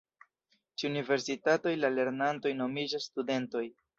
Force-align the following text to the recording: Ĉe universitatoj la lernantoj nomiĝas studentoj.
Ĉe 0.79 0.87
universitatoj 0.89 1.75
la 1.83 1.93
lernantoj 1.97 2.57
nomiĝas 2.65 3.09
studentoj. 3.13 3.65